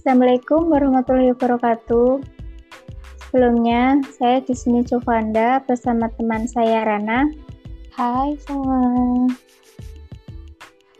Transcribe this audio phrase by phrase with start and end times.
[0.00, 2.24] Assalamualaikum warahmatullahi wabarakatuh.
[3.20, 7.28] Sebelumnya, saya di sini Jovanda bersama teman saya Rana.
[7.92, 9.28] Hai semua.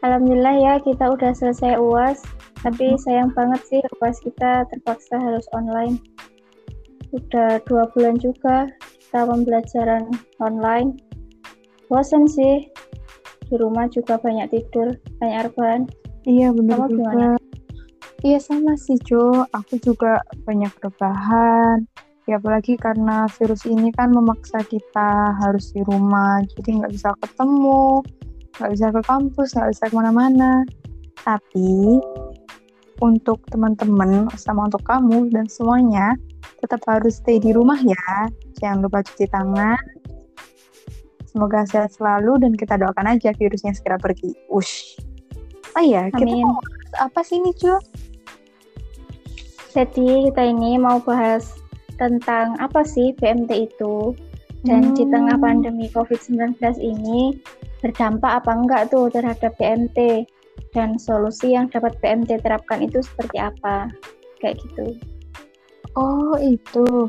[0.05, 2.21] Alhamdulillah ya kita udah selesai UAS,
[2.61, 5.97] tapi sayang banget sih UAS kita terpaksa harus online.
[7.17, 8.69] Udah dua bulan juga
[9.01, 10.13] kita pembelajaran
[10.45, 11.01] online.
[11.89, 12.69] Bosan sih,
[13.49, 14.93] di rumah juga banyak tidur,
[15.25, 15.89] banyak rebahan.
[16.29, 17.01] Iya benar juga.
[17.17, 17.40] gimana?
[18.21, 21.89] Iya sama sih Jo, aku juga banyak rebahan.
[22.29, 28.05] Ya apalagi karena virus ini kan memaksa kita harus di rumah, jadi nggak bisa ketemu,
[28.61, 30.53] nggak bisa ke kampus, nggak bisa ke mana-mana.
[31.25, 31.97] Tapi
[33.01, 36.13] untuk teman-teman sama untuk kamu dan semuanya
[36.61, 38.29] tetap harus stay di rumah ya.
[38.61, 39.81] Jangan lupa cuci tangan.
[41.25, 44.37] Semoga sehat selalu dan kita doakan aja virusnya segera pergi.
[44.53, 45.01] Ush.
[45.73, 46.45] Oh iya, kita Amin.
[46.45, 47.81] mau bahas apa sih nih Jo?
[49.71, 51.55] Jadi kita ini mau bahas
[51.95, 54.17] tentang apa sih BMT itu
[54.67, 55.13] dan di Hmm.
[55.15, 57.39] tengah pandemi COVID-19 ini
[57.81, 60.27] berdampak apa enggak tuh terhadap BMT
[60.75, 63.89] dan solusi yang dapat BMT terapkan itu seperti apa
[64.43, 64.97] kayak gitu.
[65.97, 67.09] Oh itu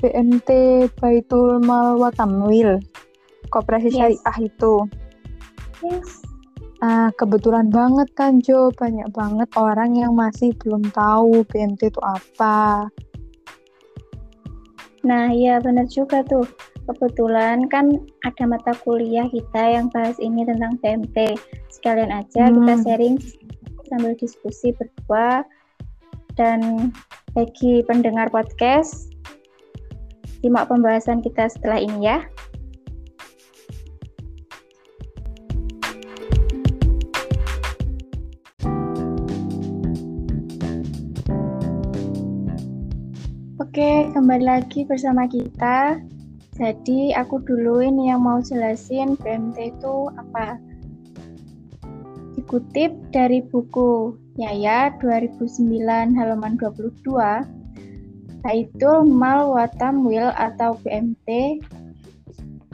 [0.00, 0.50] BMT
[1.00, 2.80] Baitul Mal Watamwil
[3.48, 4.20] Koperasi Yes.
[4.20, 4.74] Syariah itu
[5.84, 6.24] Yes.
[6.84, 12.92] Ah, kebetulan banget kan Jo banyak banget orang yang masih belum tahu BMT itu apa
[15.04, 16.48] Nah, iya benar juga tuh.
[16.88, 17.92] Kebetulan kan
[18.24, 21.36] ada mata kuliah kita yang bahas ini tentang BMT.
[21.68, 22.64] Sekalian aja Hmm.
[22.64, 23.16] kita sharing
[23.88, 25.44] sambil diskusi berdua.
[26.40, 26.88] Dan
[27.36, 29.12] bagi pendengar podcast,
[30.40, 32.24] simak pembahasan kita setelah ini ya.
[43.74, 45.98] Oke, kembali lagi bersama kita.
[46.54, 50.62] Jadi, aku dulu ini yang mau jelasin BMT itu apa.
[52.38, 61.58] Dikutip dari buku Yaya 2009 halaman 22, Baitul Mal Watamwil atau BMT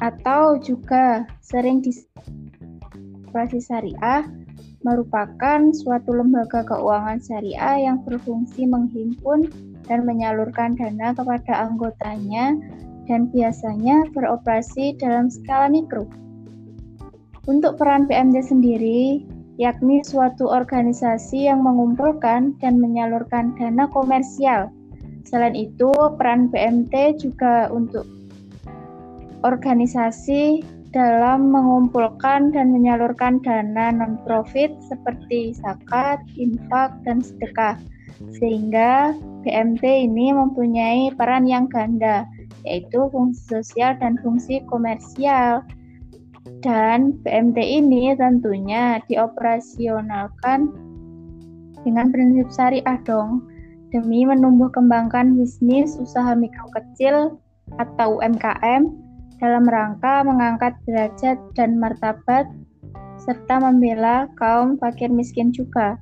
[0.04, 4.28] atau juga sering disebut syariah
[4.84, 12.54] merupakan suatu lembaga keuangan syariah yang berfungsi menghimpun dan menyalurkan dana kepada anggotanya
[13.10, 16.06] dan biasanya beroperasi dalam skala mikro.
[17.50, 19.26] Untuk peran BMT sendiri,
[19.58, 24.70] yakni suatu organisasi yang mengumpulkan dan menyalurkan dana komersial.
[25.26, 28.06] Selain itu, peran BMT juga untuk
[29.42, 37.78] organisasi dalam mengumpulkan dan menyalurkan dana non-profit seperti zakat, infak, dan sedekah.
[38.28, 39.16] Sehingga
[39.46, 42.28] BMT ini mempunyai peran yang ganda,
[42.68, 45.64] yaitu fungsi sosial dan fungsi komersial.
[46.60, 50.68] Dan BMT ini tentunya dioperasionalkan
[51.80, 53.48] dengan prinsip syariah dong,
[53.88, 57.40] demi menumbuh kembangkan bisnis usaha mikro kecil
[57.80, 58.92] atau UMKM
[59.40, 62.44] dalam rangka mengangkat derajat dan martabat
[63.16, 65.96] serta membela kaum fakir miskin juga.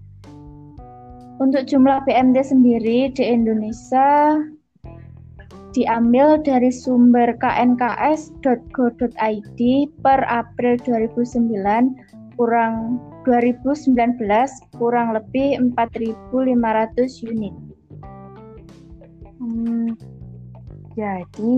[1.38, 4.42] Untuk jumlah BMT sendiri di Indonesia
[5.70, 8.50] diambil dari sumber knks.go.id
[10.02, 14.18] per April 2009 kurang 2019
[14.82, 17.54] kurang lebih 4.500 unit.
[19.38, 19.94] Hmm,
[20.98, 21.54] jadi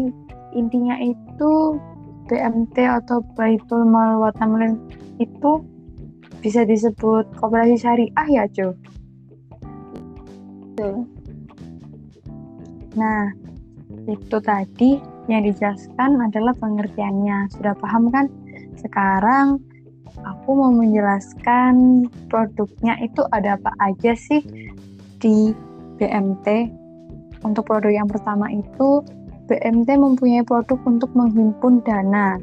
[0.52, 1.80] intinya itu
[2.28, 4.76] BMT atau Baitul Mal Watamwil
[5.16, 5.64] itu
[6.44, 8.76] bisa disebut koperasi syariah ya Jo?
[10.80, 11.04] Tuh.
[12.96, 13.28] Nah,
[14.08, 14.96] itu tadi
[15.28, 17.52] yang dijelaskan adalah pengertiannya.
[17.52, 18.32] Sudah paham kan?
[18.80, 19.60] Sekarang
[20.24, 24.40] aku mau menjelaskan produknya itu ada apa aja sih
[25.20, 25.52] di
[26.00, 26.72] BMT.
[27.44, 29.04] Untuk produk yang pertama itu
[29.52, 32.40] BMT mempunyai produk untuk menghimpun dana.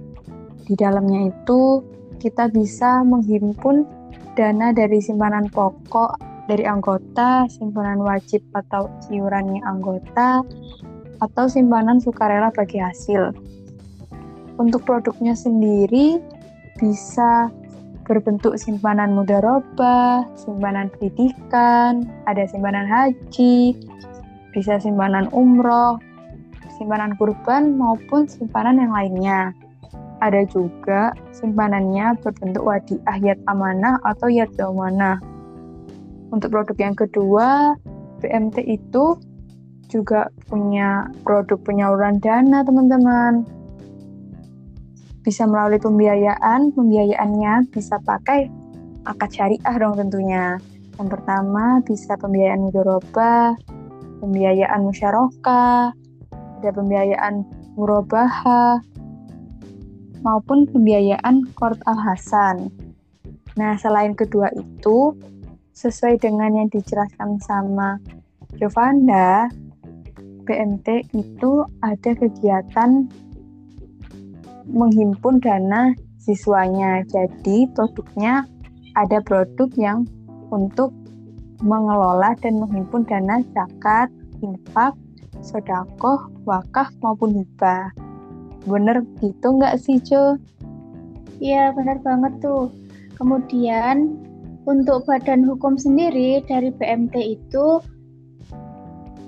[0.61, 1.81] Di dalamnya itu
[2.21, 3.81] kita bisa menghimpun
[4.37, 10.41] dana dari simpanan pokok dari anggota, simpanan wajib atau iurannya anggota,
[11.19, 13.35] atau simpanan sukarela bagi hasil.
[14.57, 16.17] Untuk produknya sendiri
[16.81, 17.51] bisa
[18.07, 23.75] berbentuk simpanan mudarobah, simpanan pendidikan, ada simpanan haji,
[24.55, 25.99] bisa simpanan umroh,
[26.79, 29.41] simpanan kurban maupun simpanan yang lainnya.
[30.17, 35.21] Ada juga simpanannya berbentuk wadiah yat amanah atau yat amanah.
[36.29, 37.77] Untuk produk yang kedua,
[38.19, 39.15] BMT itu
[39.87, 43.47] juga punya produk penyaluran dana, teman-teman.
[45.23, 48.51] Bisa melalui pembiayaan, pembiayaannya bisa pakai
[49.07, 50.59] akad syariah dong tentunya.
[50.99, 53.55] Yang pertama bisa pembiayaan mudoroba,
[54.19, 55.95] pembiayaan musyarakah,
[56.59, 57.45] ada pembiayaan
[57.77, 58.81] murabaha,
[60.25, 62.73] maupun pembiayaan Kort Al-Hasan.
[63.57, 65.13] Nah, selain kedua itu,
[65.77, 68.01] sesuai dengan yang dijelaskan sama
[68.57, 69.45] Jovanda,
[70.49, 73.05] BMT itu ada kegiatan
[74.65, 77.05] menghimpun dana siswanya.
[77.05, 78.49] Jadi produknya
[78.97, 80.09] ada produk yang
[80.49, 80.89] untuk
[81.61, 84.09] mengelola dan menghimpun dana zakat,
[84.41, 84.97] infak,
[85.45, 87.93] sodakoh, wakaf maupun hibah.
[88.65, 90.41] Bener gitu nggak sih, Jo?
[91.37, 92.73] Iya, benar banget tuh.
[93.13, 94.26] Kemudian
[94.67, 97.79] untuk badan hukum sendiri dari BMT itu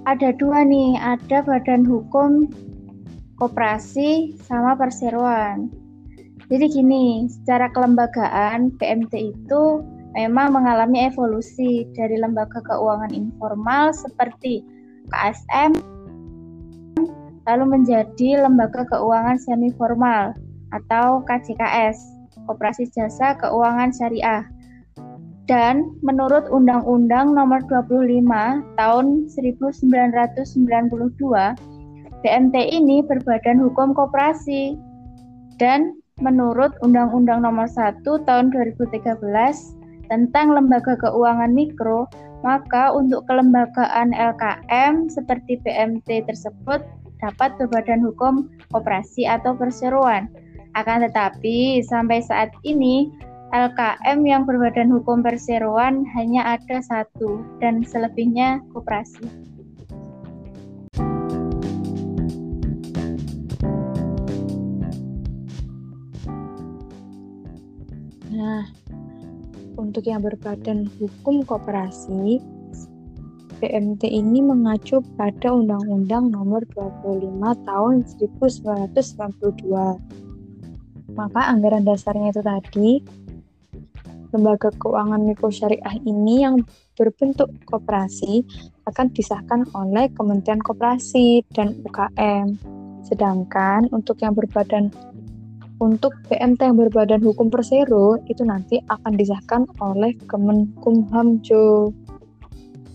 [0.03, 2.51] ada dua nih, ada badan hukum
[3.39, 5.71] koperasi sama perseroan.
[6.51, 9.63] Jadi gini, secara kelembagaan PMT itu
[10.11, 14.65] memang mengalami evolusi dari lembaga keuangan informal seperti
[15.07, 15.71] KSM
[17.47, 20.37] lalu menjadi lembaga keuangan semi formal
[20.69, 21.97] atau KJKS,
[22.45, 24.45] Koperasi Jasa Keuangan Syariah
[25.49, 28.21] dan menurut Undang-Undang Nomor 25
[28.77, 30.53] Tahun 1992,
[32.21, 34.77] BMT ini berbadan hukum koperasi.
[35.57, 39.01] Dan menurut Undang-Undang Nomor 1 Tahun 2013
[40.13, 42.05] tentang lembaga keuangan mikro,
[42.45, 46.85] maka untuk kelembagaan LKM seperti BMT tersebut
[47.25, 50.29] dapat berbadan hukum koperasi atau perseroan.
[50.77, 53.09] Akan tetapi sampai saat ini
[53.49, 59.25] LKM yang berbadan hukum perseroan hanya ada satu dan selebihnya koperasi.
[68.29, 68.69] Nah,
[69.81, 72.37] untuk yang berbadan hukum koperasi,
[73.57, 79.97] PMT ini mengacu pada Undang-Undang Nomor 25 Tahun 1992.
[81.17, 83.01] Maka anggaran dasarnya itu tadi
[84.33, 86.61] lembaga keuangan mikro syariah ini yang
[86.97, 88.45] berbentuk koperasi
[88.85, 92.57] akan disahkan oleh Kementerian Koperasi dan UKM.
[93.05, 94.93] Sedangkan untuk yang berbadan
[95.79, 101.95] untuk PMT yang berbadan hukum persero itu nanti akan disahkan oleh Kemenkumham Jo.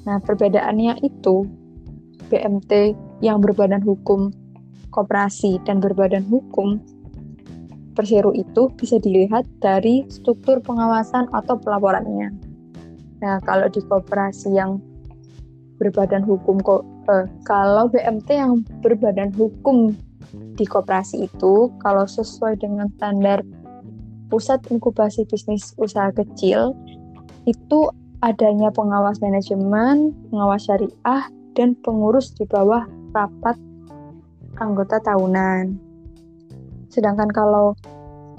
[0.04, 1.48] Nah, perbedaannya itu
[2.28, 2.92] PMT
[3.24, 4.28] yang berbadan hukum
[4.92, 6.76] koperasi dan berbadan hukum
[7.94, 12.34] Persero itu bisa dilihat dari struktur pengawasan atau pelaporannya.
[13.22, 14.82] Nah, kalau di koperasi yang
[15.78, 16.58] berbadan hukum
[17.10, 19.94] eh, kalau BMT yang berbadan hukum
[20.58, 23.42] di koperasi itu kalau sesuai dengan standar
[24.30, 26.74] pusat inkubasi bisnis usaha kecil
[27.46, 27.90] itu
[28.24, 33.60] adanya pengawas manajemen, pengawas syariah, dan pengurus di bawah rapat
[34.58, 35.76] anggota tahunan.
[36.94, 37.74] Sedangkan kalau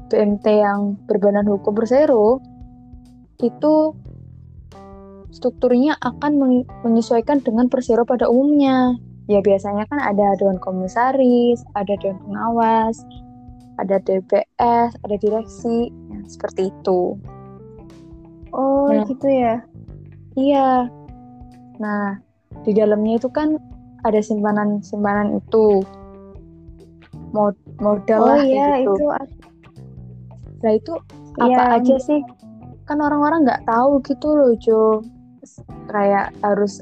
[0.07, 2.39] BMT yang berbadan hukum bersero
[3.43, 3.91] itu
[5.35, 8.95] strukturnya akan menyesuaikan dengan persero pada umumnya.
[9.27, 12.95] Ya biasanya kan ada dewan komisaris, ada dewan pengawas,
[13.75, 17.19] ada DPS, ada direksi, ya, seperti itu.
[18.55, 19.59] Oh nah, gitu ya?
[20.39, 20.87] Iya.
[21.83, 22.23] Nah
[22.63, 23.59] di dalamnya itu kan
[24.07, 25.83] ada simpanan-simpanan itu
[27.33, 28.93] mod modal oh, lah iya, gitu.
[28.93, 29.05] itu
[30.65, 30.93] nah itu
[31.41, 32.19] apa ya, aja sih.
[32.85, 34.81] Kan orang-orang nggak tahu gitu loh Jo.
[35.91, 36.79] Kayak harus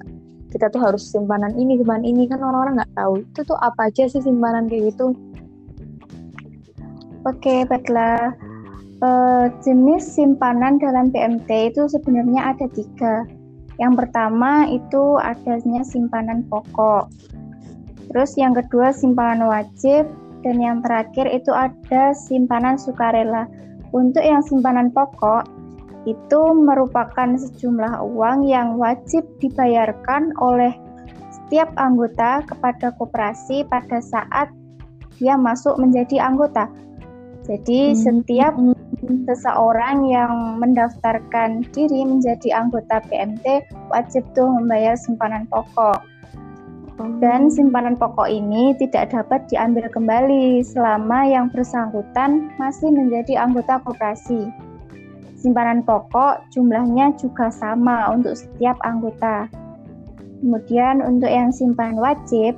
[0.54, 2.30] kita tuh harus simpanan ini simpanan ini.
[2.30, 3.14] Kan orang-orang nggak tahu.
[3.24, 5.18] Itu tuh apa aja sih simpanan kayak gitu?
[7.26, 8.36] Oke baiklah.
[9.04, 13.28] Uh, jenis simpanan dalam PMT itu sebenarnya ada tiga.
[13.76, 17.12] Yang pertama itu adanya simpanan pokok.
[18.14, 20.08] Terus yang kedua simpanan wajib
[20.44, 23.48] dan yang terakhir itu ada simpanan sukarela.
[23.96, 25.48] Untuk yang simpanan pokok
[26.04, 30.76] itu merupakan sejumlah uang yang wajib dibayarkan oleh
[31.32, 34.52] setiap anggota kepada koperasi pada saat
[35.22, 36.68] dia masuk menjadi anggota.
[37.44, 38.00] Jadi hmm.
[38.00, 38.54] setiap
[39.28, 46.13] seseorang yang mendaftarkan diri menjadi anggota PMT wajib tuh membayar simpanan pokok.
[46.98, 54.54] Dan simpanan pokok ini tidak dapat diambil kembali selama yang bersangkutan masih menjadi anggota koperasi.
[55.34, 59.50] Simpanan pokok jumlahnya juga sama untuk setiap anggota.
[60.40, 62.56] Kemudian untuk yang simpanan wajib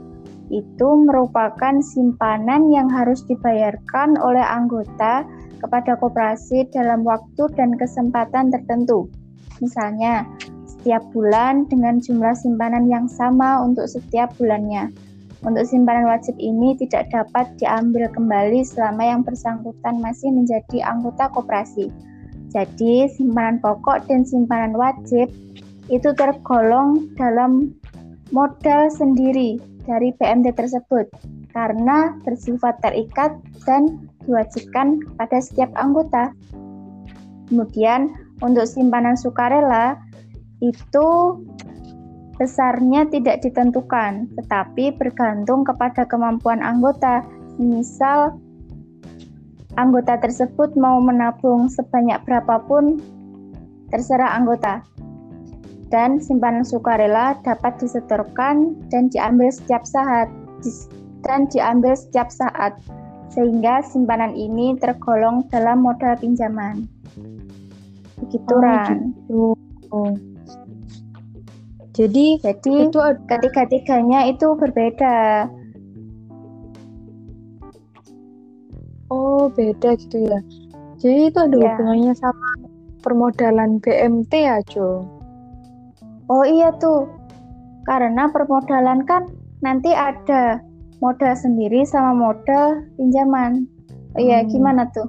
[0.53, 5.25] itu merupakan simpanan yang harus dibayarkan oleh anggota
[5.57, 9.09] kepada koperasi dalam waktu dan kesempatan tertentu.
[9.63, 10.27] Misalnya,
[10.85, 14.93] setiap bulan dengan jumlah simpanan yang sama untuk setiap bulannya.
[15.41, 21.89] Untuk simpanan wajib ini tidak dapat diambil kembali selama yang bersangkutan masih menjadi anggota koperasi.
[22.53, 25.33] Jadi, simpanan pokok dan simpanan wajib
[25.89, 27.73] itu tergolong dalam
[28.29, 29.57] modal sendiri
[29.89, 31.09] dari BMT tersebut
[31.49, 33.33] karena bersifat terikat
[33.65, 36.29] dan diwajibkan pada setiap anggota.
[37.49, 38.13] Kemudian
[38.45, 40.04] untuk simpanan sukarela
[40.59, 41.39] itu
[42.35, 47.23] besarnya tidak ditentukan, tetapi bergantung kepada kemampuan anggota.
[47.55, 48.35] Misal
[49.79, 52.99] anggota tersebut mau menabung sebanyak berapapun
[53.91, 54.83] terserah anggota
[55.87, 60.27] dan simpanan sukarela dapat disetorkan dan diambil setiap saat
[61.23, 62.75] dan diambil setiap saat
[63.31, 66.87] sehingga simpanan ini tergolong dalam modal pinjaman.
[68.19, 69.11] Begitu oh, Ran.
[69.11, 69.43] Gitu.
[69.91, 70.34] Oh.
[71.95, 72.99] Jadi, Jadi itu
[73.31, 75.47] ketiga-tiganya itu berbeda.
[79.07, 80.39] Oh, beda gitu ya.
[80.99, 81.71] Jadi itu ada ya.
[81.71, 82.49] hubungannya sama
[82.99, 85.07] permodalan BMT ya, Jo?
[86.27, 87.07] Oh iya tuh,
[87.87, 89.29] karena permodalan kan
[89.61, 90.59] nanti ada
[90.99, 93.69] modal sendiri sama modal pinjaman.
[94.17, 94.49] Oh iya, hmm.
[94.51, 95.07] gimana tuh?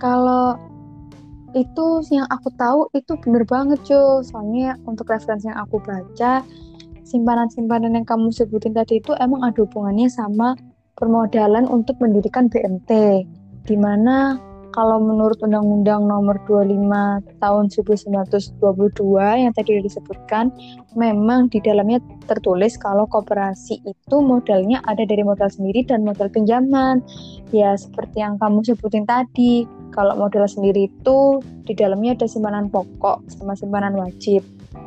[0.00, 0.58] Kalau
[1.54, 6.44] itu yang aku tahu itu bener banget cuy soalnya untuk referensi yang aku baca
[7.06, 10.56] simpanan-simpanan yang kamu sebutin tadi itu emang ada hubungannya sama
[10.96, 12.90] permodalan untuk mendirikan BMT
[13.68, 14.40] di mana
[14.72, 18.56] kalau menurut Undang-Undang Nomor 25 Tahun 1922
[19.44, 20.48] yang tadi disebutkan,
[20.96, 27.04] memang di dalamnya tertulis kalau koperasi itu modalnya ada dari modal sendiri dan modal pinjaman.
[27.52, 33.28] Ya seperti yang kamu sebutin tadi, kalau modal sendiri itu di dalamnya ada simpanan pokok
[33.28, 34.40] sama simpanan wajib.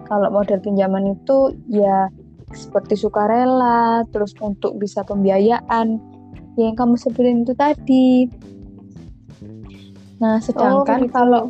[0.09, 2.09] Kalau modal pinjaman itu ya
[2.53, 5.97] seperti sukarela, terus untuk bisa pembiayaan
[6.57, 8.29] yang kamu sebutin itu tadi.
[10.21, 11.13] Nah, sedangkan oh, gitu.
[11.13, 11.43] kalau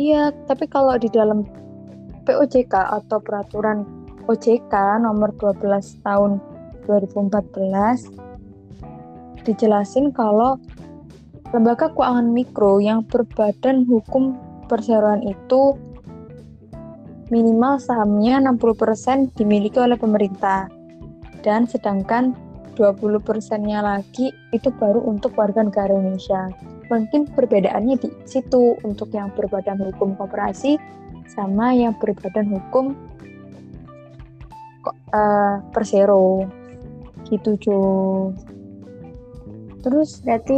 [0.00, 1.44] iya, tapi kalau di dalam
[2.24, 3.84] POJK atau peraturan
[4.26, 6.40] OJK nomor 12 tahun
[6.86, 8.30] 2014
[9.44, 10.60] dijelasin kalau
[11.50, 14.38] lembaga keuangan mikro yang berbadan hukum
[14.70, 15.74] perseroan itu
[17.30, 20.70] minimal sahamnya 60% dimiliki oleh pemerintah
[21.42, 22.34] dan sedangkan
[22.78, 26.48] 20 persennya lagi itu baru untuk warga negara Indonesia.
[26.90, 30.78] Mungkin perbedaannya di situ untuk yang berbadan hukum koperasi
[31.30, 32.94] sama yang berbadan hukum
[35.14, 36.46] uh, persero
[37.30, 38.34] gitu cuy.
[39.80, 40.56] Terus berarti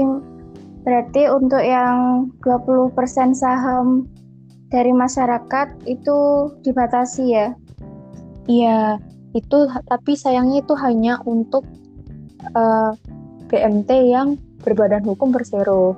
[0.83, 2.95] berarti untuk yang 20%
[3.35, 4.07] saham
[4.69, 6.19] dari masyarakat itu
[6.65, 7.49] dibatasi ya?
[8.51, 8.99] Iya,
[9.37, 11.63] itu tapi sayangnya itu hanya untuk
[12.57, 12.93] uh, eh,
[13.53, 15.95] BMT yang berbadan hukum bersero.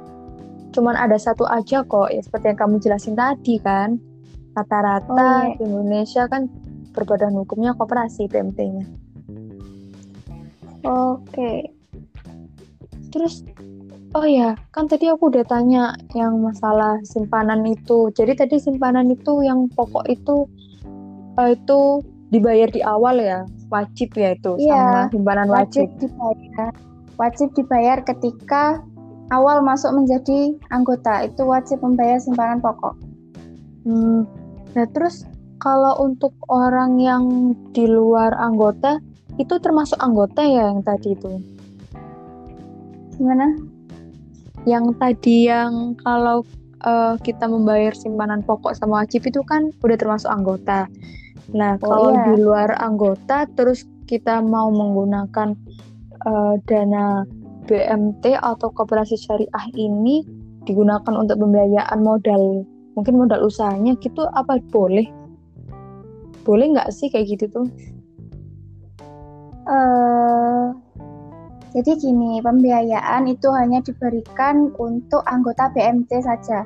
[0.74, 3.96] Cuman ada satu aja kok, ya seperti yang kamu jelasin tadi kan.
[4.54, 5.54] Rata-rata oh, iya.
[5.58, 6.50] di Indonesia kan
[6.94, 8.86] berbadan hukumnya koperasi BMT-nya.
[10.84, 11.74] Oke.
[13.10, 13.46] Terus,
[14.14, 18.10] oh ya, kan tadi aku udah tanya yang masalah simpanan itu.
[18.14, 20.46] Jadi tadi simpanan itu yang pokok itu
[21.34, 25.86] uh, itu dibayar di awal ya, wajib ya itu iya, sama simpanan wajib.
[25.90, 26.70] Wajib dibayar.
[27.14, 28.82] Wajib dibayar ketika
[29.30, 32.94] awal masuk menjadi anggota itu wajib membayar simpanan pokok.
[33.86, 34.26] Hmm.
[34.74, 35.26] Nah terus
[35.62, 38.98] kalau untuk orang yang di luar anggota
[39.38, 41.30] itu termasuk anggota ya yang tadi itu?
[43.14, 43.73] Gimana?
[44.64, 46.44] Yang tadi yang kalau
[46.84, 50.88] uh, kita membayar simpanan pokok sama wajib itu kan udah termasuk anggota.
[51.52, 52.24] Nah, oh, kalau iya.
[52.32, 55.56] di luar anggota terus kita mau menggunakan
[56.24, 57.24] uh, dana
[57.64, 60.24] BMT atau koperasi syariah ini
[60.64, 62.64] digunakan untuk pembiayaan modal
[62.96, 65.08] mungkin modal usahanya gitu apa boleh
[66.44, 67.66] boleh nggak sih kayak gitu tuh
[69.68, 70.72] uh,
[71.74, 76.62] jadi gini pembiayaan itu hanya diberikan untuk anggota BMT saja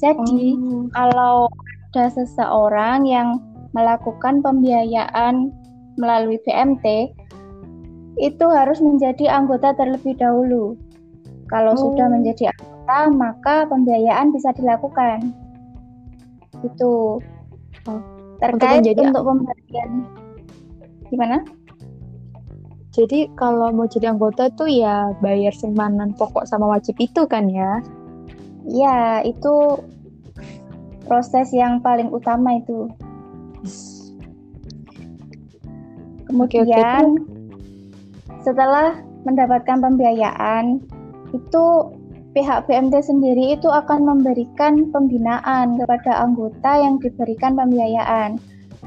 [0.00, 0.90] jadi oh.
[0.92, 1.48] kalau
[1.94, 3.38] ada seseorang yang
[3.74, 5.54] melakukan pembiayaan
[5.94, 7.14] melalui BMT
[8.18, 10.78] itu harus menjadi anggota terlebih dahulu.
[11.50, 11.78] Kalau oh.
[11.78, 15.34] sudah menjadi anggota, maka pembiayaan bisa dilakukan.
[16.62, 17.18] Itu.
[17.84, 18.00] Oh.
[18.42, 19.90] terkait untuk, untuk pembagian
[21.06, 21.36] gimana?
[22.94, 27.82] Jadi kalau mau jadi anggota tuh ya bayar simpanan pokok sama wajib itu kan ya?
[28.70, 29.82] Ya, itu
[31.10, 32.86] proses yang paling utama itu.
[36.30, 38.42] Kemudian okay, okay.
[38.46, 40.78] setelah mendapatkan pembiayaan
[41.34, 41.64] itu
[42.34, 48.38] pihak BMT sendiri itu akan memberikan pembinaan kepada anggota yang diberikan pembiayaan.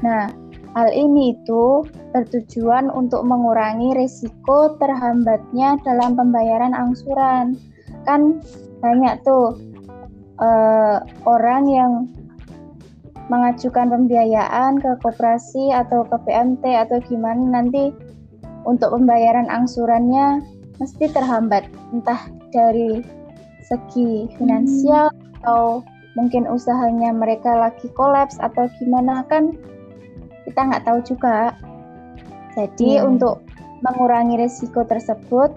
[0.04, 0.28] Nah,
[0.76, 7.56] hal ini itu bertujuan untuk mengurangi risiko terhambatnya dalam pembayaran angsuran.
[8.04, 8.40] Kan
[8.80, 9.58] banyak tuh
[10.40, 11.92] uh, orang yang
[13.28, 17.92] mengajukan pembiayaan ke koperasi atau ke BMT atau gimana nanti
[18.64, 20.40] untuk pembayaran angsurannya
[20.80, 23.04] mesti terhambat entah dari
[23.68, 25.44] segi finansial hmm.
[25.44, 25.84] atau
[26.16, 29.52] mungkin usahanya mereka lagi kolaps atau gimana kan
[30.48, 31.54] kita nggak tahu juga.
[32.56, 33.08] Jadi hmm.
[33.14, 33.44] untuk
[33.84, 35.54] mengurangi risiko tersebut,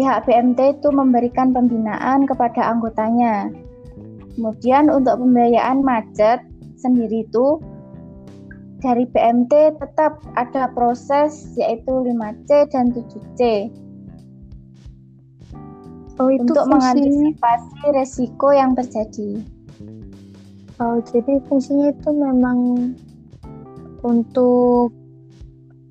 [0.00, 3.52] pihak BMT itu memberikan pembinaan kepada anggotanya.
[4.34, 6.42] Kemudian untuk pembiayaan macet
[6.78, 7.58] sendiri itu
[8.78, 13.66] dari BMT tetap ada proses yaitu 5C dan 7C
[16.18, 16.98] Oh, itu untuk fungsi...
[16.98, 19.38] mengantisipasi resiko yang terjadi.
[20.82, 22.58] Oh, jadi fungsinya itu memang
[24.02, 24.94] untuk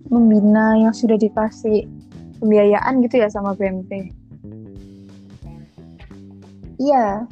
[0.08, 1.84] membina yang sudah dikasih
[2.40, 4.12] pembiayaan gitu ya sama BMT.
[6.78, 7.26] Iya.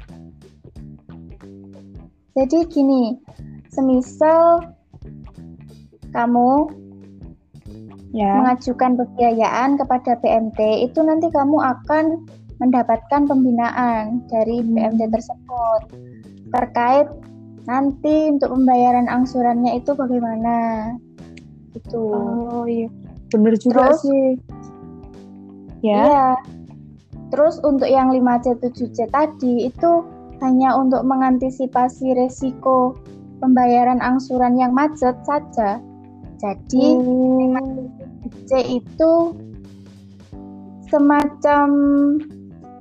[2.35, 3.15] Jadi gini,
[3.71, 4.65] semisal
[6.11, 6.67] kamu
[8.11, 8.43] ya.
[8.43, 12.27] mengajukan pembiayaan kepada BMT, itu nanti kamu akan
[12.59, 15.13] mendapatkan pembinaan dari BMT hmm.
[15.15, 15.81] tersebut
[16.51, 17.07] terkait
[17.65, 20.55] nanti untuk pembayaran angsurannya itu bagaimana?
[21.73, 22.89] Itu oh iya.
[23.33, 24.27] Benar juga terus, sih.
[25.81, 26.01] Ya?
[26.05, 26.27] Iya.
[27.33, 29.91] Terus untuk yang 5C 7C tadi itu
[30.39, 32.95] hanya untuk mengantisipasi resiko
[33.41, 35.81] pembayaran angsuran yang macet saja.
[36.39, 37.57] Jadi hmm.
[38.29, 39.11] 5C itu
[40.87, 41.67] semacam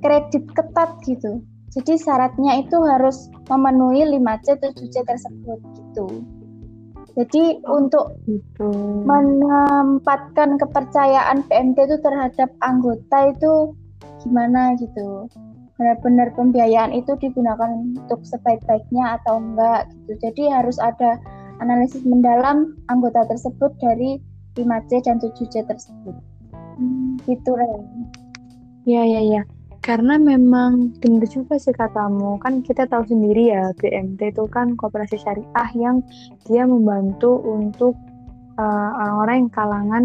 [0.04, 1.40] kredit ketat gitu.
[1.74, 6.06] Jadi syaratnya itu harus memenuhi 5C 7C tersebut gitu.
[7.14, 8.70] Jadi untuk gitu.
[9.06, 13.78] menempatkan kepercayaan PMT itu terhadap anggota itu
[14.26, 15.30] gimana gitu.
[15.78, 20.12] Benar-benar pembiayaan itu digunakan untuk sebaik-baiknya atau enggak gitu.
[20.26, 21.22] Jadi harus ada
[21.62, 24.18] analisis mendalam anggota tersebut dari
[24.58, 26.14] 5C dan 7C tersebut.
[26.50, 27.14] Hmm.
[27.30, 28.10] Gitu Ren.
[28.84, 29.42] Ya ya ya
[29.84, 35.20] karena memang benar juga sih katamu kan kita tahu sendiri ya BMT itu kan kooperasi
[35.20, 36.00] syariah yang
[36.48, 37.92] dia membantu untuk
[38.56, 40.04] uh, orang-orang yang kalangan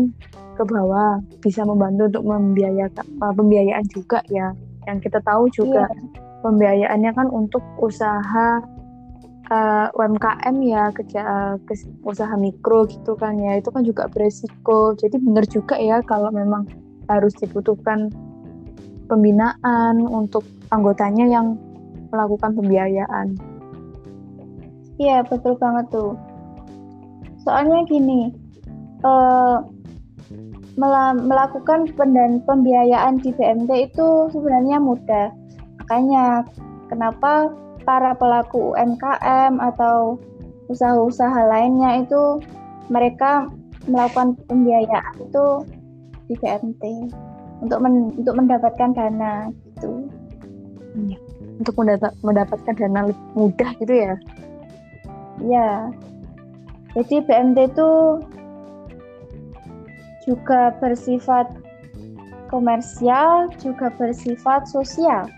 [0.59, 4.51] ke bawah bisa membantu untuk membiayakan uh, pembiayaan juga ya.
[4.83, 6.43] Yang kita tahu juga yeah.
[6.43, 8.59] pembiayaannya kan untuk usaha
[9.47, 11.55] uh, UMKM ya kerja uh,
[12.03, 13.55] usaha mikro gitu kan ya.
[13.55, 14.91] Itu kan juga beresiko.
[14.99, 16.67] Jadi benar juga ya kalau memang
[17.07, 18.11] harus dibutuhkan
[19.09, 21.57] pembinaan untuk anggotanya yang
[22.13, 23.33] melakukan pembiayaan.
[25.01, 26.13] Iya, betul banget tuh.
[27.43, 28.29] Soalnya gini,
[29.01, 29.63] uh,
[31.25, 35.27] melakukan pendan pembiayaan di BMT itu sebenarnya mudah.
[35.83, 36.47] Makanya
[36.87, 37.51] kenapa
[37.83, 40.19] para pelaku UMKM atau
[40.69, 42.39] usaha-usaha lainnya itu
[42.87, 43.49] mereka
[43.89, 45.47] melakukan pembiayaan itu
[46.29, 46.83] di BMT
[47.59, 50.07] untuk men, untuk mendapatkan dana gitu.
[50.95, 51.17] Iya.
[51.59, 51.75] Untuk
[52.23, 54.13] mendapatkan dana mudah gitu ya?
[55.43, 55.69] Iya.
[56.95, 57.89] Jadi BMT itu
[60.25, 61.47] juga bersifat
[62.49, 65.29] komersial, juga bersifat sosial.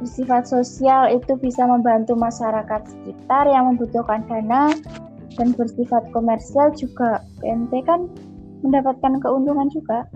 [0.00, 4.70] Bersifat sosial itu bisa membantu masyarakat sekitar yang membutuhkan dana
[5.36, 8.06] dan bersifat komersial juga BMT kan
[8.62, 10.08] mendapatkan keuntungan juga.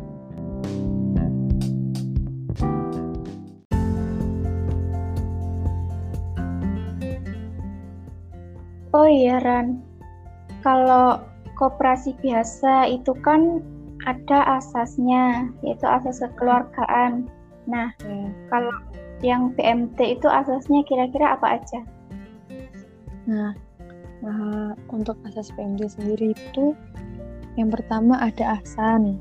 [8.93, 9.81] Oh iya Ran,
[10.61, 11.25] kalau
[11.57, 13.65] koperasi biasa itu kan
[14.05, 17.25] ada asasnya, yaitu asas kekeluargaan.
[17.65, 18.29] Nah, hmm.
[18.53, 18.75] kalau
[19.23, 21.81] yang BMT itu asasnya kira-kira apa aja?
[23.31, 23.55] Nah,
[24.27, 26.75] uh, untuk asas BMT sendiri itu
[27.55, 29.17] yang pertama ada ahsan,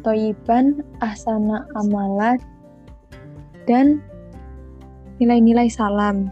[0.00, 2.38] toyiban, ahsana amalat,
[3.66, 3.98] dan
[5.18, 6.30] nilai-nilai salam.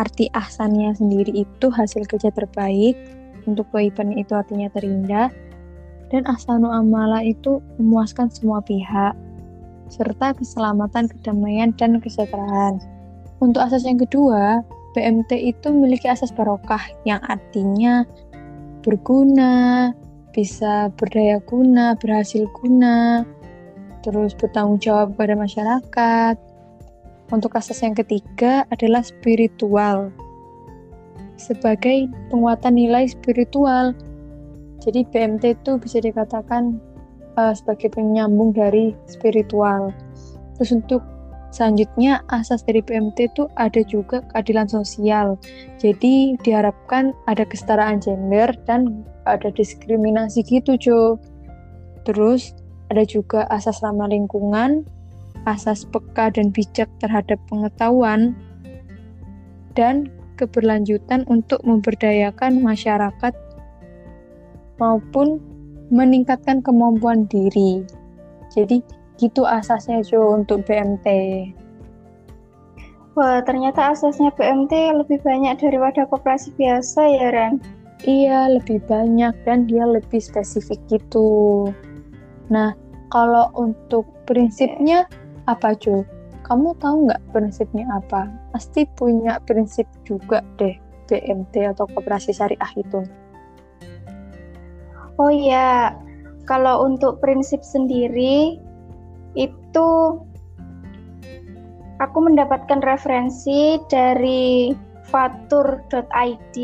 [0.00, 2.96] Arti ahsannya sendiri itu hasil kerja terbaik,
[3.44, 5.28] untuk kewaiban itu artinya terindah,
[6.12, 9.16] dan ahsanu amala itu memuaskan semua pihak,
[9.88, 12.80] serta keselamatan, kedamaian, dan kesejahteraan.
[13.42, 14.62] Untuk asas yang kedua,
[14.94, 18.04] BMT itu memiliki asas barokah yang artinya
[18.84, 19.90] berguna,
[20.32, 23.24] bisa berdaya guna, berhasil guna,
[24.04, 26.36] terus bertanggung jawab kepada masyarakat.
[27.32, 30.12] Untuk asas yang ketiga adalah spiritual.
[31.40, 33.96] Sebagai penguatan nilai spiritual.
[34.84, 36.76] Jadi BMT itu bisa dikatakan
[37.40, 39.90] uh, sebagai penyambung dari spiritual.
[40.60, 41.00] Terus untuk
[41.52, 45.36] Selanjutnya, asas dari PMT itu ada juga keadilan sosial.
[45.76, 51.20] Jadi diharapkan ada kesetaraan gender dan ada diskriminasi gitu, Jo.
[52.08, 52.56] Terus
[52.88, 54.88] ada juga asas ramah lingkungan,
[55.44, 58.36] asas peka dan bijak terhadap pengetahuan,
[59.74, 63.34] dan keberlanjutan untuk memberdayakan masyarakat
[64.80, 65.38] maupun
[65.92, 67.84] meningkatkan kemampuan diri.
[68.50, 68.80] Jadi
[69.20, 71.06] gitu asasnya Jo untuk BMT.
[73.12, 74.72] Wah, ternyata asasnya BMT
[75.04, 77.60] lebih banyak daripada koperasi biasa ya, Ren?
[78.08, 81.68] Iya, lebih banyak dan dia lebih spesifik gitu.
[82.48, 82.72] Nah,
[83.12, 85.04] kalau untuk prinsipnya
[85.46, 86.06] apa, Jo?
[86.42, 88.28] Kamu tahu nggak prinsipnya apa?
[88.50, 90.74] Pasti punya prinsip juga deh,
[91.06, 93.00] BMT atau koperasi syariah itu.
[95.20, 95.94] Oh iya,
[96.48, 98.58] kalau untuk prinsip sendiri,
[99.38, 99.88] itu
[102.02, 104.74] aku mendapatkan referensi dari
[105.06, 106.56] fatur.id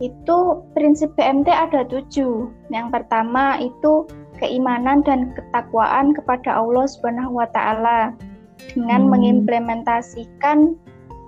[0.00, 0.38] itu
[0.72, 2.48] prinsip BMT ada tujuh.
[2.72, 4.08] Yang pertama itu
[4.40, 8.16] keimanan dan ketakwaan kepada Allah Subhanahu wa taala
[8.72, 9.10] dengan hmm.
[9.12, 10.74] mengimplementasikan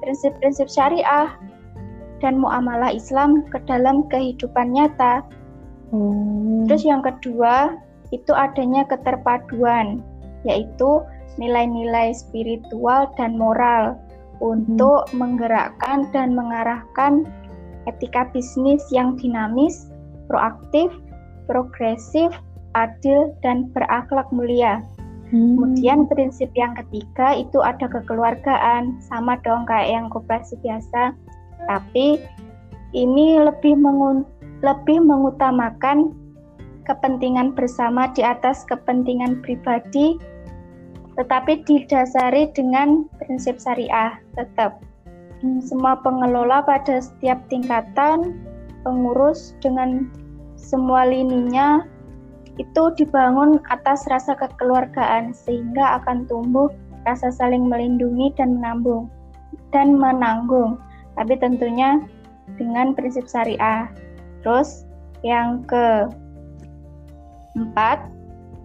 [0.02, 1.30] prinsip-prinsip syariah
[2.24, 5.22] dan muamalah Islam ke dalam kehidupan nyata.
[5.92, 6.66] Hmm.
[6.66, 7.76] Terus yang kedua,
[8.14, 10.00] itu adanya keterpaduan,
[10.46, 11.02] yaitu
[11.40, 13.96] nilai-nilai spiritual dan moral
[14.42, 15.20] untuk hmm.
[15.20, 17.26] menggerakkan dan mengarahkan
[17.90, 19.90] etika bisnis yang dinamis,
[20.30, 20.94] proaktif,
[21.50, 22.30] progresif,
[22.74, 24.84] adil, dan berakhlak mulia.
[25.32, 25.56] Hmm.
[25.56, 31.16] Kemudian prinsip yang ketiga itu ada kekeluargaan, sama dong kayak yang koperasi biasa,
[31.68, 32.20] tapi
[32.92, 34.28] ini lebih mengun
[34.62, 36.14] lebih mengutamakan
[36.84, 40.20] kepentingan bersama di atas kepentingan pribadi,
[41.16, 44.82] tetapi didasari dengan prinsip syariah tetap.
[45.42, 48.38] Hmm, semua pengelola pada setiap tingkatan,
[48.86, 50.06] pengurus dengan
[50.54, 51.82] semua lininya
[52.60, 56.68] itu dibangun atas rasa kekeluargaan sehingga akan tumbuh
[57.08, 59.08] rasa saling melindungi dan menambung
[59.72, 60.76] dan menanggung
[61.16, 62.00] tapi tentunya
[62.60, 63.88] dengan prinsip syariah
[64.44, 64.84] terus
[65.24, 66.12] yang ke
[67.52, 68.08] Empat,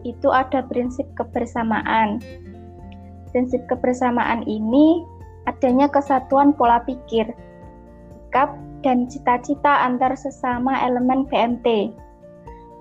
[0.08, 2.24] itu ada prinsip kebersamaan.
[3.36, 5.04] Prinsip kebersamaan ini
[5.44, 11.92] adanya kesatuan pola pikir, sikap, dan cita-cita antar sesama elemen BMT.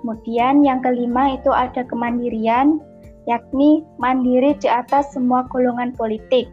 [0.06, 2.78] Kemudian yang kelima itu ada kemandirian,
[3.26, 6.46] yakni mandiri di atas semua golongan politik.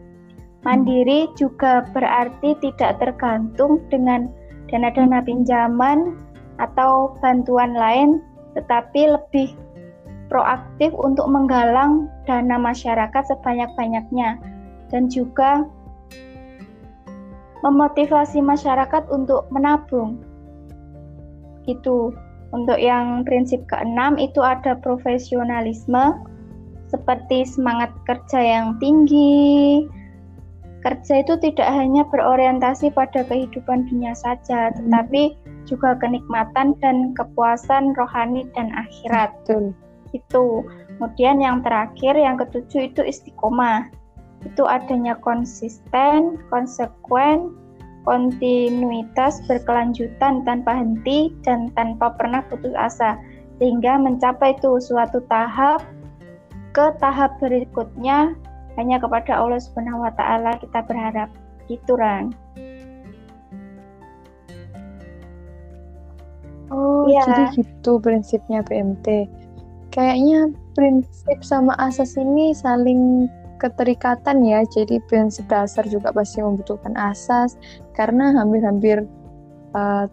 [0.66, 4.26] Mandiri juga berarti tidak tergantung dengan
[4.74, 6.18] dana-dana pinjaman
[6.58, 8.26] atau bantuan lain
[8.58, 9.54] tetapi lebih
[10.34, 14.42] proaktif untuk menggalang dana masyarakat sebanyak-banyaknya
[14.90, 15.62] dan juga
[17.62, 20.26] memotivasi masyarakat untuk menabung.
[21.70, 22.18] Itu
[22.54, 26.22] untuk yang prinsip keenam itu ada profesionalisme
[26.94, 29.90] seperti semangat kerja yang tinggi.
[30.86, 35.34] Kerja itu tidak hanya berorientasi pada kehidupan dunia saja, tetapi
[35.66, 39.34] juga kenikmatan dan kepuasan rohani dan akhirat.
[39.44, 39.74] Betul.
[40.14, 40.46] Itu.
[40.94, 43.90] Kemudian yang terakhir, yang ketujuh itu istiqomah.
[44.46, 47.56] Itu adanya konsisten, konsekuen,
[48.04, 53.16] kontinuitas berkelanjutan tanpa henti dan tanpa pernah putus asa
[53.58, 55.84] sehingga mencapai itu suatu tahap
[56.74, 58.36] ke tahap berikutnya
[58.76, 61.30] hanya kepada Allah Subhanahu wa taala kita berharap.
[61.70, 62.36] Gitu Ran.
[66.74, 67.22] Oh, ya.
[67.24, 69.30] jadi gitu prinsipnya PMT.
[69.94, 73.30] Kayaknya prinsip sama asas ini saling
[73.64, 74.68] keterikatan ya.
[74.68, 77.56] Jadi prinsip dasar juga pasti membutuhkan asas
[77.96, 79.08] karena hampir-hampir
[79.72, 80.12] uh,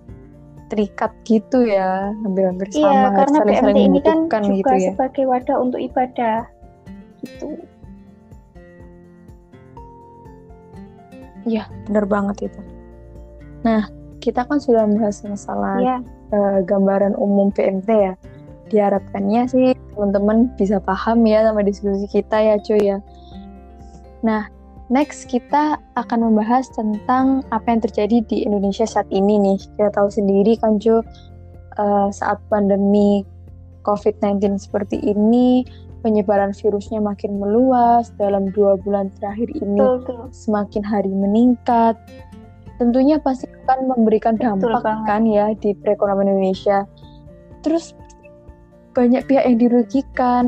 [0.71, 2.95] terikat gitu ya, hampir-hampir iya, sama.
[2.95, 4.91] Iya, karena saling PMT ini kan juga gitu ya.
[4.95, 6.39] sebagai wadah untuk ibadah
[7.27, 7.49] gitu.
[11.49, 12.61] Iya, benar banget itu.
[13.67, 15.99] Nah, kita kan sudah membahas masalah Iya,
[16.31, 18.15] uh, gambaran umum PMT ya.
[18.71, 22.99] Diharapkannya sih teman-teman bisa paham ya sama diskusi kita ya cuy ya.
[24.21, 24.49] Nah,
[24.93, 29.59] next kita akan membahas tentang apa yang terjadi di Indonesia saat ini nih.
[29.59, 31.01] Kita tahu sendiri kan cuy,
[31.81, 33.25] uh, saat pandemi
[33.87, 35.65] COVID-19 seperti ini,
[36.05, 40.25] penyebaran virusnya makin meluas dalam dua bulan terakhir ini betul, betul.
[40.33, 41.97] semakin hari meningkat.
[42.81, 46.89] Tentunya pasti akan memberikan dampak kan ya di perekonomian Indonesia.
[47.61, 47.93] Terus
[48.97, 50.45] banyak pihak yang dirugikan.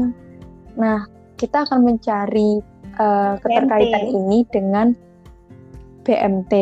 [0.81, 1.05] Nah,
[1.37, 4.16] kita akan mencari uh, keterkaitan BMT.
[4.16, 4.87] ini dengan
[6.05, 6.52] BMT.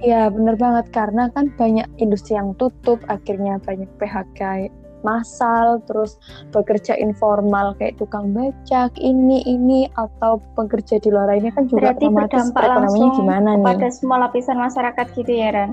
[0.00, 4.72] Ya, benar banget karena kan banyak industri yang tutup, akhirnya banyak PHK
[5.04, 6.16] massal, terus
[6.52, 12.04] pekerja informal kayak tukang becak, ini ini atau pekerja di luar lainnya kan juga Berarti
[12.08, 13.66] otomatis perekonomiannya gimana nih?
[13.76, 15.72] Pada semua lapisan masyarakat gitu ya, Ran?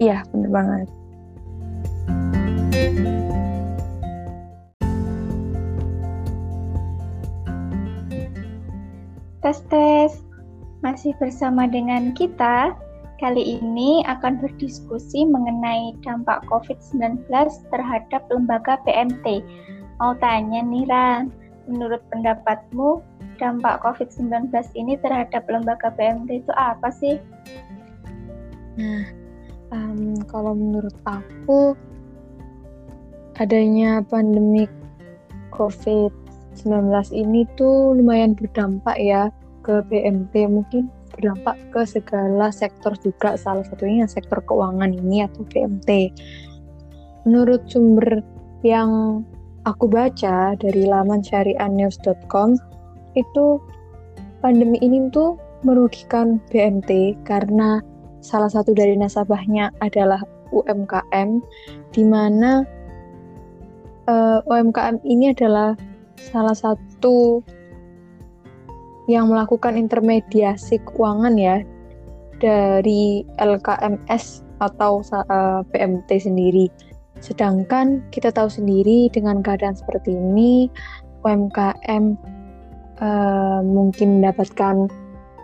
[0.00, 0.88] Iya, benar banget.
[9.42, 10.22] Tes tes,
[10.86, 12.78] masih bersama dengan kita
[13.18, 17.26] kali ini akan berdiskusi mengenai dampak COVID-19
[17.74, 19.42] terhadap lembaga PMT.
[19.98, 21.34] Mau tanya nih Ran,
[21.66, 23.02] menurut pendapatmu
[23.42, 27.18] dampak COVID-19 ini terhadap lembaga PMT itu apa sih?
[28.78, 29.10] Nah,
[29.74, 31.74] um, kalau menurut aku
[33.42, 34.70] adanya pandemi
[36.52, 39.32] COVID-19 ini tuh lumayan berdampak ya
[39.64, 46.12] ke PMT mungkin berdampak ke segala sektor juga salah satunya sektor keuangan ini atau PMT.
[47.24, 48.20] Menurut sumber
[48.66, 49.22] yang
[49.64, 52.58] aku baca dari laman syariahnews.com
[53.16, 53.60] itu
[54.44, 57.78] pandemi ini tuh merugikan BMT karena
[58.20, 61.40] salah satu dari nasabahnya adalah UMKM
[61.94, 62.66] di mana
[64.10, 65.78] uh, eh, UMKM ini adalah
[66.30, 67.42] salah satu
[69.10, 71.66] yang melakukan intermediasi keuangan ya
[72.38, 76.70] dari LKMS atau uh, eh, PMT sendiri.
[77.18, 80.70] Sedangkan kita tahu sendiri dengan keadaan seperti ini
[81.22, 82.18] UMKM
[82.98, 84.90] uh, mungkin mendapatkan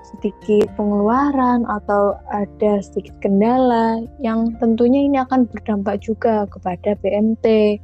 [0.09, 7.79] sedikit pengeluaran atau ada sedikit kendala yang tentunya ini akan berdampak juga kepada PMT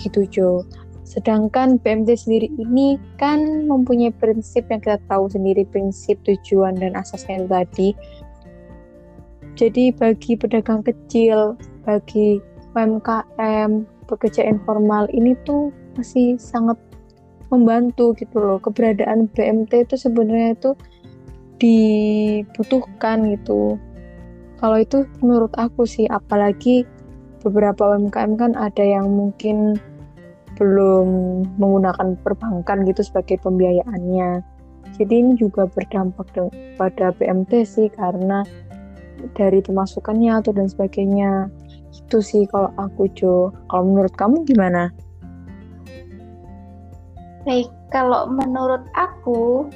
[0.00, 0.50] gitu Jo.
[1.06, 7.46] Sedangkan BMT sendiri ini kan mempunyai prinsip yang kita tahu sendiri, prinsip tujuan dan asasnya
[7.46, 7.88] itu tadi.
[9.54, 11.54] Jadi bagi pedagang kecil,
[11.86, 12.42] bagi
[12.74, 16.76] UMKM, pekerja informal ini tuh masih sangat
[17.54, 18.58] membantu gitu loh.
[18.58, 20.70] Keberadaan BMT itu sebenarnya itu
[21.62, 23.78] dibutuhkan gitu.
[24.58, 26.82] Kalau itu menurut aku sih, apalagi
[27.46, 29.78] beberapa UMKM kan ada yang mungkin
[30.56, 31.06] belum
[31.60, 34.40] menggunakan perbankan gitu sebagai pembiayaannya.
[34.96, 36.32] Jadi ini juga berdampak
[36.80, 38.40] pada BMT sih karena
[39.36, 41.52] dari pemasukannya atau dan sebagainya.
[41.92, 43.52] Itu sih kalau aku Jo.
[43.68, 44.92] Kalau menurut kamu gimana?
[47.44, 49.68] Baik, kalau menurut aku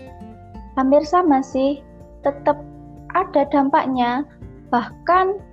[0.80, 1.84] hampir sama sih.
[2.24, 2.60] Tetap
[3.16, 4.24] ada dampaknya.
[4.72, 5.49] Bahkan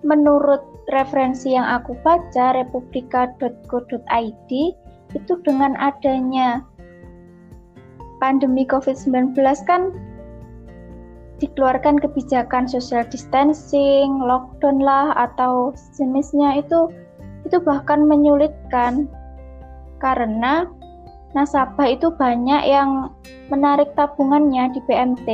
[0.00, 4.50] menurut referensi yang aku baca republika.co.id
[5.10, 6.64] itu dengan adanya
[8.22, 9.34] pandemi COVID-19
[9.66, 9.92] kan
[11.40, 16.92] dikeluarkan kebijakan social distancing, lockdown lah atau jenisnya itu
[17.48, 19.08] itu bahkan menyulitkan
[20.04, 20.68] karena
[21.32, 23.12] nasabah itu banyak yang
[23.48, 25.28] menarik tabungannya di PMT.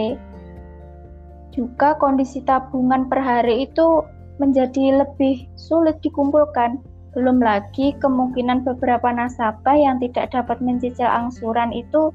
[1.51, 4.05] Juga kondisi tabungan per hari itu
[4.37, 6.81] menjadi lebih sulit dikumpulkan.
[7.17, 12.13] Belum lagi kemungkinan beberapa nasabah yang tidak dapat mencicil angsuran itu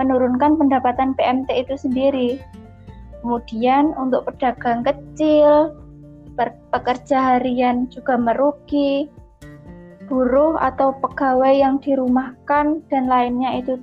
[0.00, 2.30] menurunkan pendapatan PMT itu sendiri.
[3.20, 5.76] Kemudian untuk pedagang kecil,
[6.70, 9.10] pekerja harian juga merugi,
[10.08, 13.76] buruh atau pegawai yang dirumahkan dan lainnya itu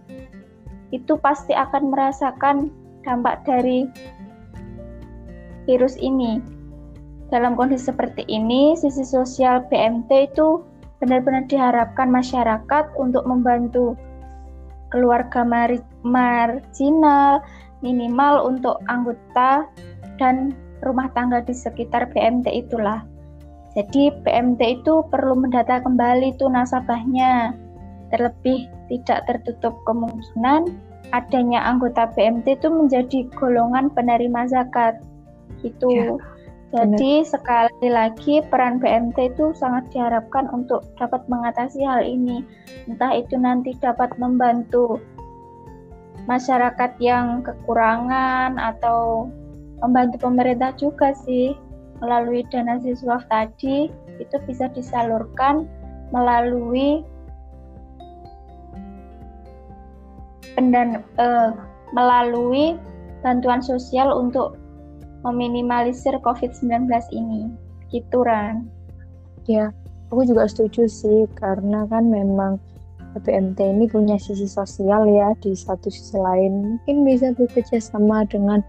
[0.89, 2.73] itu pasti akan merasakan
[3.05, 3.85] dampak dari
[5.69, 6.54] virus ini.
[7.33, 10.61] Dalam kondisi seperti ini, sisi sosial BMT itu
[11.01, 13.97] benar-benar diharapkan masyarakat untuk membantu
[14.93, 15.41] keluarga
[16.05, 17.41] marginal,
[17.81, 19.65] minimal untuk anggota
[20.21, 20.53] dan
[20.85, 23.03] rumah tangga di sekitar BMT itulah.
[23.75, 27.51] Jadi BMT itu perlu mendata kembali tuh nasabahnya.
[28.13, 30.71] Terlebih tidak tertutup kemungkinan
[31.11, 35.03] adanya anggota BMT itu menjadi golongan penerima zakat
[35.59, 35.91] gitu.
[35.91, 36.15] Ya,
[36.73, 37.29] Jadi benar.
[37.29, 42.41] sekali lagi peran BMT itu sangat diharapkan untuk dapat mengatasi hal ini.
[42.89, 44.97] Entah itu nanti dapat membantu
[46.25, 49.29] masyarakat yang kekurangan atau
[49.85, 51.53] membantu pemerintah juga sih
[52.01, 55.69] melalui dana siswa tadi itu bisa disalurkan
[56.09, 57.05] melalui
[60.55, 61.51] pendan uh,
[61.91, 62.79] melalui
[63.21, 64.57] bantuan sosial untuk
[65.25, 67.49] meminimalisir COVID-19 ini.
[67.89, 68.69] Gitu, Ran.
[69.49, 69.73] Ya,
[70.13, 72.61] aku juga setuju sih, karena kan memang
[73.15, 78.59] PMT ini punya sisi sosial ya, di satu sisi lain mungkin bisa bekerja sama dengan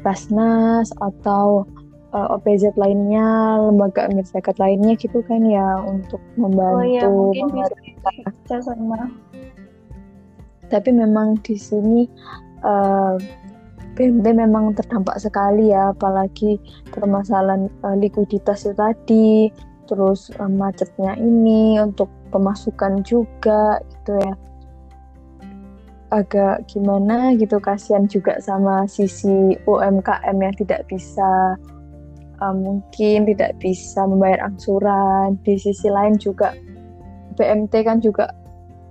[0.00, 1.68] Basnas atau
[2.14, 7.46] uh, eh, OPZ lainnya, lembaga masyarakat lainnya gitu kan ya, untuk membantu oh, iya, mungkin
[7.60, 7.76] bisa
[8.24, 9.12] bekerja sama
[10.68, 12.10] tapi memang di sini
[12.66, 13.14] uh,
[13.96, 16.60] BMT memang terdampak sekali ya apalagi
[16.92, 19.28] permasalahan uh, likuiditas itu tadi
[19.88, 24.34] terus uh, macetnya ini untuk pemasukan juga gitu ya.
[26.12, 31.56] Agak gimana gitu kasihan juga sama sisi UMKM yang tidak bisa
[32.44, 35.40] uh, mungkin tidak bisa membayar angsuran.
[35.42, 36.52] Di sisi lain juga
[37.40, 38.30] BMT kan juga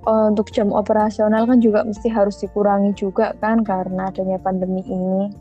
[0.06, 5.34] uh, untuk jam operasional kan juga mesti harus dikurangi juga kan karena adanya pandemi ini.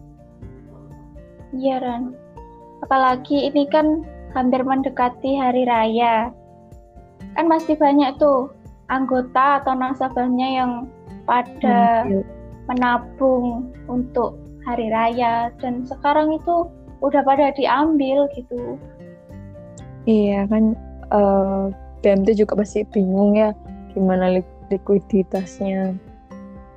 [1.55, 2.17] Iya Ran.
[2.83, 4.03] Apalagi ini kan
[4.35, 6.35] hampir mendekati hari raya.
[7.39, 8.51] Kan masih banyak tuh
[8.91, 10.73] anggota atau nasabahnya yang
[11.25, 12.21] pada hmm,
[12.69, 16.69] menabung untuk hari raya dan sekarang itu
[17.01, 18.77] udah pada diambil gitu.
[20.05, 20.77] Iya kan
[21.13, 21.75] uh, eh,
[22.05, 23.57] BMT juga masih bingung ya
[23.97, 25.97] gimana likuiditasnya.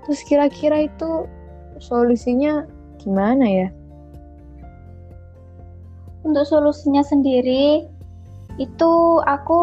[0.07, 1.27] Terus kira-kira itu
[1.79, 2.63] solusinya
[2.99, 3.69] gimana ya?
[6.27, 7.87] Untuk solusinya sendiri
[8.57, 8.91] itu
[9.23, 9.61] aku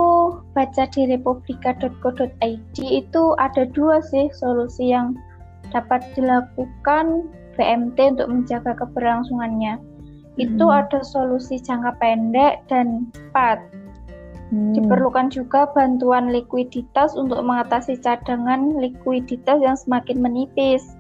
[0.55, 5.19] baca di republika.co.id itu ada dua sih solusi yang
[5.75, 7.27] dapat dilakukan
[7.59, 9.79] BMT untuk menjaga keberlangsungannya.
[9.79, 10.39] Hmm.
[10.39, 13.63] Itu ada solusi jangka pendek dan cepat.
[14.55, 14.71] Hmm.
[14.71, 20.95] Diperlukan juga bantuan likuiditas untuk mengatasi cadangan likuiditas yang semakin menipis.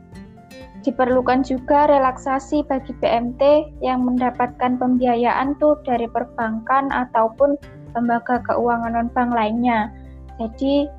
[0.82, 7.54] Diperlukan juga relaksasi bagi BMT yang mendapatkan pembiayaan tuh dari perbankan ataupun
[7.94, 9.94] lembaga keuangan non-bank lainnya.
[10.42, 10.90] Jadi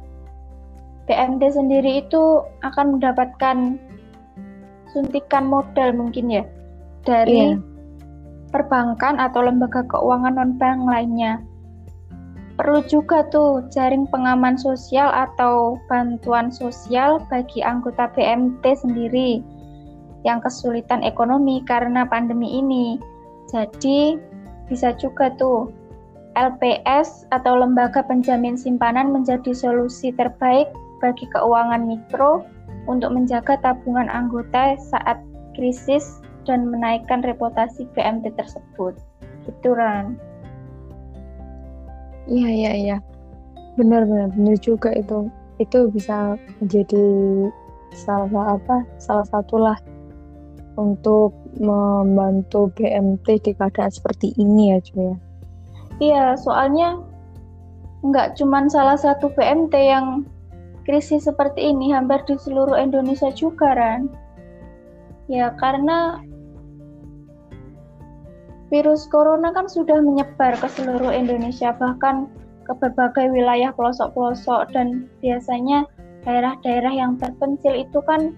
[1.12, 3.76] BMT sendiri itu akan mendapatkan
[4.96, 6.48] suntikan modal mungkin ya
[7.04, 7.60] dari yeah.
[8.56, 11.44] perbankan atau lembaga keuangan non-bank lainnya
[12.56, 19.44] perlu juga tuh jaring pengaman sosial atau bantuan sosial bagi anggota BMT sendiri
[20.24, 22.98] yang kesulitan ekonomi karena pandemi ini.
[23.52, 24.18] Jadi
[24.66, 25.70] bisa juga tuh
[26.36, 30.68] LPS atau lembaga penjamin simpanan menjadi solusi terbaik
[31.00, 32.44] bagi keuangan mikro
[32.90, 35.22] untuk menjaga tabungan anggota saat
[35.56, 38.98] krisis dan menaikkan reputasi BMT tersebut.
[39.48, 40.18] Gitu Ran.
[42.26, 42.98] Iya iya iya.
[43.78, 45.30] Benar benar benar juga itu.
[45.62, 47.04] Itu bisa menjadi
[47.96, 48.84] salah apa?
[49.00, 49.78] Salah satulah
[50.76, 55.16] untuk membantu BMT di keadaan seperti ini ya cuy ya.
[55.96, 57.00] Iya, soalnya
[58.04, 60.28] nggak cuma salah satu BMT yang
[60.84, 64.12] krisis seperti ini, hampir di seluruh Indonesia juga, kan?
[65.32, 66.20] Ya, karena
[68.76, 72.28] virus corona kan sudah menyebar ke seluruh Indonesia bahkan
[72.68, 75.88] ke berbagai wilayah pelosok-pelosok dan biasanya
[76.28, 78.36] daerah-daerah yang terpencil itu kan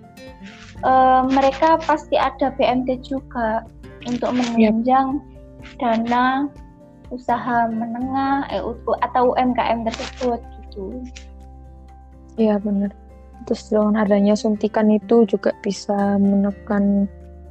[0.86, 0.92] e,
[1.34, 3.66] mereka pasti ada BMT juga
[4.06, 5.74] untuk menunjang yep.
[5.82, 6.46] dana
[7.10, 8.62] usaha menengah eh,
[9.10, 11.02] atau UMKM tersebut gitu.
[12.38, 12.94] Iya benar.
[13.48, 17.08] Terus dengan adanya suntikan itu juga bisa menekan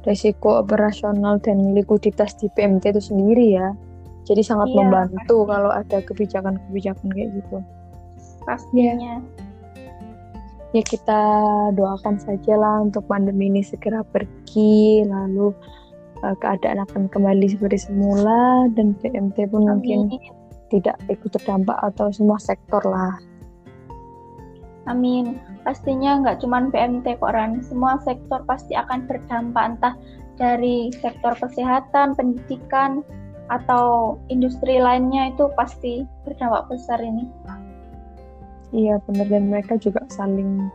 [0.07, 3.75] resiko operasional dan likuiditas di PMT itu sendiri ya.
[4.23, 5.51] Jadi sangat iya, membantu pasti.
[5.51, 7.57] kalau ada kebijakan-kebijakan kayak gitu.
[8.47, 8.95] Pastinya.
[8.95, 9.17] Ya.
[10.75, 11.21] ya kita
[11.75, 15.51] doakan saja lah untuk pandemi ini segera pergi, lalu
[16.23, 19.71] uh, keadaan akan kembali seperti semula dan PMT pun Amin.
[19.79, 19.99] mungkin
[20.67, 23.15] tidak ikut terdampak atau semua sektor lah.
[24.87, 25.35] Amin.
[25.67, 29.95] Pastinya nggak cuma PMT kok Ran, semua sektor pasti akan berdampak entah
[30.39, 33.03] dari sektor kesehatan, pendidikan,
[33.47, 37.27] atau industri lainnya itu pasti berdampak besar ini.
[38.75, 39.27] Iya benar.
[39.31, 40.67] Dan mereka juga saling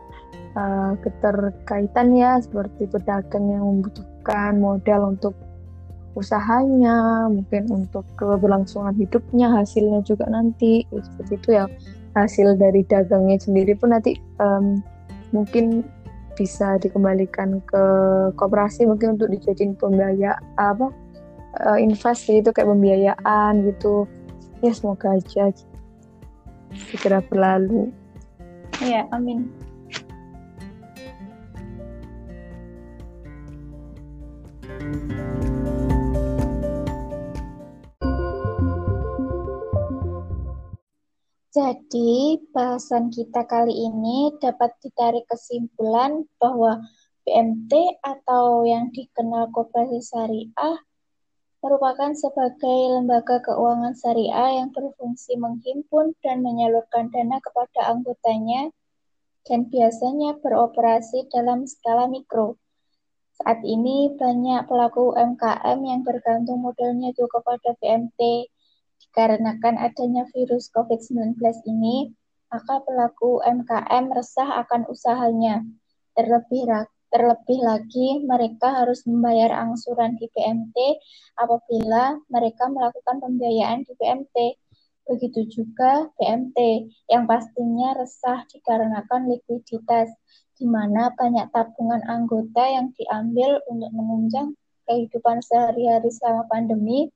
[0.57, 5.37] uh, keterkaitan ya seperti pedagang yang membutuhkan modal untuk
[6.13, 11.65] usahanya, mungkin untuk keberlangsungan hidupnya, hasilnya juga nanti seperti itu ya
[12.13, 14.81] hasil dari dagangnya sendiri pun nanti um,
[15.33, 15.85] mungkin
[16.33, 17.83] bisa dikembalikan ke
[18.37, 20.89] koperasi mungkin untuk dijadiin pembiaya apa
[21.61, 24.09] uh, invest gitu kayak pembiayaan gitu.
[24.65, 25.53] Ya semoga aja
[26.89, 27.93] segera berlalu.
[28.81, 29.51] Ya amin
[41.53, 46.81] Jadi, bahasan kita kali ini dapat ditarik kesimpulan bahwa
[47.29, 50.81] BMT atau yang dikenal Koperasi Syariah
[51.61, 58.73] merupakan sebagai lembaga keuangan syariah yang berfungsi menghimpun dan menyalurkan dana kepada anggotanya
[59.45, 62.57] dan biasanya beroperasi dalam skala mikro.
[63.37, 68.49] Saat ini banyak pelaku UMKM yang bergantung modalnya itu kepada BMT
[69.13, 71.37] Dikarenakan adanya virus COVID-19
[71.69, 72.17] ini,
[72.49, 75.61] maka pelaku UMKM resah akan usahanya.
[76.17, 76.65] Terlebih,
[77.13, 80.97] terlebih lagi, mereka harus membayar angsuran di BMT
[81.37, 84.57] apabila mereka melakukan pembiayaan di BMT.
[85.05, 90.09] Begitu juga BMT yang pastinya resah dikarenakan likuiditas,
[90.57, 94.57] di mana banyak tabungan anggota yang diambil untuk menunjang
[94.89, 97.13] kehidupan sehari-hari selama pandemi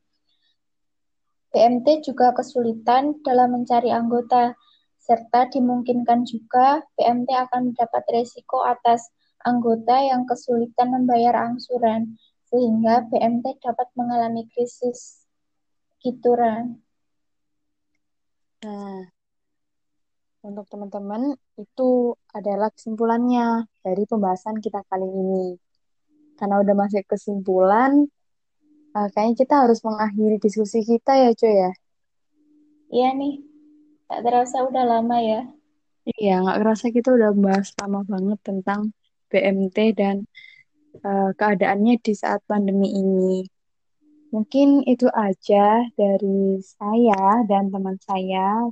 [1.57, 4.53] BMT juga kesulitan dalam mencari anggota,
[5.01, 9.09] serta dimungkinkan juga BMT akan mendapat risiko atas
[9.41, 12.13] anggota yang kesulitan membayar angsuran,
[12.45, 15.25] sehingga BMT dapat mengalami krisis.
[15.97, 16.77] Gitu, Ran.
[18.61, 19.09] Nah,
[20.45, 25.57] untuk teman-teman, itu adalah kesimpulannya dari pembahasan kita kali ini.
[26.37, 28.05] Karena udah masuk kesimpulan,
[28.95, 31.71] uh, kayaknya kita harus mengakhiri diskusi kita ya cuy ya.
[32.87, 33.35] Iya nih,
[34.07, 35.41] tak terasa udah lama ya.
[36.07, 38.95] Iya, nggak kerasa kita udah bahas lama banget tentang
[39.27, 40.23] BMT dan
[41.03, 43.43] uh, keadaannya di saat pandemi ini.
[44.31, 48.71] Mungkin itu aja dari saya dan teman saya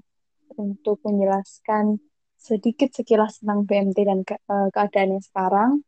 [0.55, 1.99] untuk menjelaskan
[2.39, 5.83] sedikit sekilas tentang BMT dan ke, uh, keadaannya sekarang.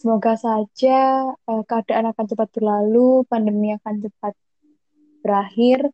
[0.00, 4.32] Semoga saja uh, keadaan akan cepat berlalu, pandemi akan cepat
[5.20, 5.92] berakhir,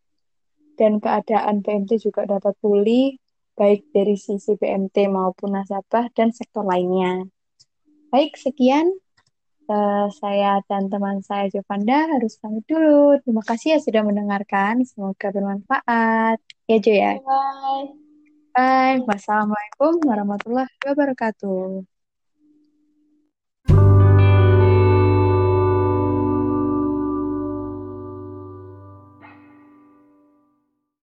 [0.79, 3.19] dan keadaan BMT juga dapat pulih,
[3.59, 7.27] baik dari sisi BMT maupun nasabah dan sektor lainnya.
[8.15, 8.95] Baik, sekian.
[9.67, 13.19] Uh, saya dan teman saya Jovanda harus pamit dulu.
[13.27, 14.87] Terima kasih ya sudah mendengarkan.
[14.87, 16.39] Semoga bermanfaat.
[16.71, 17.19] Ya, Jo ya.
[17.19, 17.91] Bye.
[18.55, 19.03] Bye.
[19.03, 21.96] Wassalamualaikum warahmatullahi wabarakatuh.